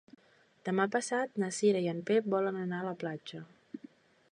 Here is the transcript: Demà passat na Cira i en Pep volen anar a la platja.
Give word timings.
Demà 0.69 0.87
passat 0.95 1.37
na 1.43 1.51
Cira 1.59 1.83
i 1.85 1.91
en 1.93 2.01
Pep 2.09 2.33
volen 2.37 2.59
anar 2.65 2.79
a 2.81 2.89
la 2.89 2.97
platja. 3.05 3.45